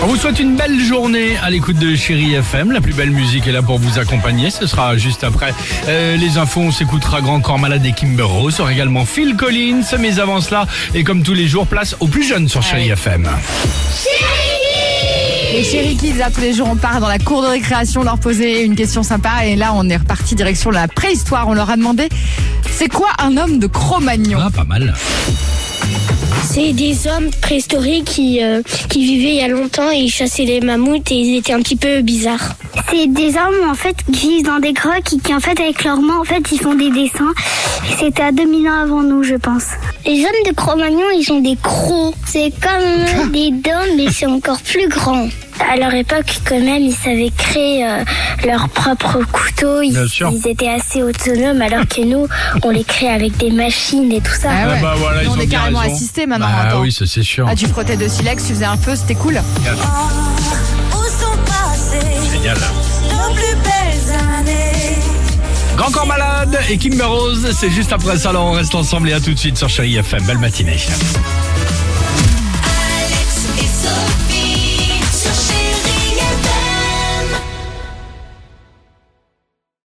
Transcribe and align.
On 0.00 0.06
vous 0.06 0.16
souhaite 0.16 0.38
une 0.38 0.54
belle 0.54 0.78
journée 0.78 1.36
à 1.38 1.50
l'écoute 1.50 1.76
de 1.76 1.96
Chéri 1.96 2.34
FM. 2.34 2.70
La 2.70 2.80
plus 2.80 2.92
belle 2.92 3.10
musique 3.10 3.48
est 3.48 3.52
là 3.52 3.62
pour 3.62 3.78
vous 3.78 3.98
accompagner. 3.98 4.48
Ce 4.50 4.66
sera 4.66 4.96
juste 4.96 5.24
après 5.24 5.52
euh, 5.88 6.16
les 6.16 6.38
infos. 6.38 6.60
On 6.60 6.70
s'écoutera 6.70 7.20
Grand 7.20 7.40
Corps 7.40 7.58
Malade 7.58 7.84
et 7.84 7.92
Kimber 7.92 8.22
Rose. 8.22 8.54
sera 8.54 8.72
également 8.72 9.04
Phil 9.04 9.34
Collins. 9.36 9.82
Mais 9.98 10.20
avant 10.20 10.40
cela, 10.40 10.66
et 10.94 11.02
comme 11.02 11.24
tous 11.24 11.34
les 11.34 11.48
jours, 11.48 11.66
place 11.66 11.96
aux 11.98 12.06
plus 12.06 12.22
jeunes 12.22 12.48
sur 12.48 12.62
Chéri 12.62 12.88
FM. 12.90 13.28
Les 15.52 15.64
chéri 15.64 15.96
kids, 15.96 16.12
là, 16.14 16.30
tous 16.30 16.42
les 16.42 16.52
jours, 16.52 16.68
on 16.70 16.76
part 16.76 17.00
dans 17.00 17.08
la 17.08 17.18
cour 17.18 17.42
de 17.42 17.48
récréation 17.48 18.04
leur 18.04 18.18
poser 18.18 18.64
une 18.64 18.76
question 18.76 19.02
sympa. 19.02 19.46
Et 19.46 19.56
là, 19.56 19.72
on 19.74 19.88
est 19.88 19.96
reparti 19.96 20.36
direction 20.36 20.70
la 20.70 20.86
préhistoire. 20.86 21.48
On 21.48 21.54
leur 21.54 21.70
a 21.70 21.76
demandé 21.76 22.08
c'est 22.70 22.88
quoi 22.88 23.08
un 23.18 23.36
homme 23.36 23.58
de 23.58 23.66
Cro-Magnon? 23.66 24.38
Ah, 24.40 24.50
pas 24.54 24.64
mal. 24.64 24.94
C'est 26.50 26.72
des 26.72 27.06
hommes 27.06 27.30
préhistoriques 27.42 28.06
qui, 28.06 28.42
euh, 28.42 28.62
qui 28.88 29.04
vivaient 29.04 29.34
il 29.34 29.36
y 29.36 29.42
a 29.42 29.48
longtemps 29.48 29.90
et 29.90 29.98
ils 29.98 30.10
chassaient 30.10 30.44
les 30.44 30.60
mammouths 30.60 31.10
et 31.10 31.14
ils 31.14 31.36
étaient 31.38 31.52
un 31.52 31.60
petit 31.60 31.76
peu 31.76 32.00
bizarres. 32.00 32.54
C'est 32.90 33.06
des 33.06 33.36
hommes 33.36 33.70
en 33.70 33.74
fait 33.74 33.96
qui 34.12 34.36
vivent 34.36 34.46
dans 34.46 34.58
des 34.58 34.72
grottes 34.72 35.12
et 35.12 35.18
qui 35.18 35.34
en 35.34 35.40
fait 35.40 35.60
avec 35.60 35.84
leurs 35.84 36.00
mains 36.00 36.18
en 36.18 36.24
fait 36.24 36.42
ils 36.50 36.58
font 36.58 36.74
des 36.74 36.90
dessins. 36.90 37.32
C'était 37.98 38.22
à 38.22 38.32
2000 38.32 38.68
ans 38.68 38.80
avant 38.82 39.02
nous 39.02 39.22
je 39.22 39.34
pense. 39.36 39.66
Les 40.06 40.24
hommes 40.24 40.42
de 40.46 40.52
Cro-Magnon 40.52 41.06
ils 41.16 41.30
ont 41.32 41.40
des 41.40 41.56
crocs. 41.62 42.14
C'est 42.26 42.52
comme 42.60 43.30
des 43.32 43.50
dents 43.50 43.94
mais 43.96 44.06
c'est 44.10 44.26
encore 44.26 44.60
plus 44.62 44.88
grand. 44.88 45.28
À 45.70 45.76
leur 45.76 45.92
époque 45.94 46.38
quand 46.46 46.60
même 46.60 46.82
ils 46.82 46.94
savaient 46.94 47.32
créer 47.36 47.84
euh, 47.86 48.04
leurs 48.46 48.68
propres 48.68 49.18
couteaux. 49.32 49.82
Ils, 49.82 49.92
Bien 49.92 50.06
sûr. 50.06 50.30
ils 50.32 50.48
étaient 50.48 50.68
assez 50.68 51.02
autonomes 51.02 51.60
alors 51.62 51.86
que 51.86 52.02
nous 52.02 52.26
on 52.62 52.70
les 52.70 52.84
crée 52.84 53.08
avec 53.08 53.36
des 53.38 53.50
machines 53.50 54.10
et 54.12 54.20
tout 54.20 54.34
ça. 54.38 54.48
Ah 54.52 54.68
ouais. 54.68 54.80
bah 54.80 54.94
voilà, 54.98 55.22
ils 55.22 55.28
on 55.28 55.32
ont 55.32 55.40
est 55.40 55.46
carrément 55.46 55.80
raison. 55.80 55.94
assistés 55.94 56.26
maintenant. 56.26 56.46
Bah 56.46 56.68
attends. 56.68 56.80
oui, 56.80 56.92
ça 56.92 57.04
c'est 57.06 57.22
sûr. 57.22 57.46
Ah, 57.48 57.54
tu 57.54 57.66
frottais 57.66 57.96
de 57.96 58.06
silex, 58.08 58.46
tu 58.46 58.54
faisais 58.54 58.64
un 58.64 58.76
feu, 58.76 58.94
c'était 58.96 59.14
cool. 59.14 59.40
Génial. 62.32 62.56
Grand 65.76 65.90
Corps 65.92 66.06
Malade 66.06 66.58
et 66.70 66.76
Kimber 66.76 67.04
Rose, 67.04 67.48
c'est 67.58 67.70
juste 67.70 67.92
après 67.92 68.16
ça. 68.18 68.30
Alors 68.30 68.46
on 68.46 68.52
reste 68.52 68.74
ensemble 68.74 69.08
et 69.10 69.12
à 69.12 69.20
tout 69.20 69.32
de 69.32 69.38
suite 69.38 69.56
sur 69.56 69.68
Chéri 69.68 69.96
FM. 69.96 70.22
Belle 70.24 70.38
matinée. 70.38 70.76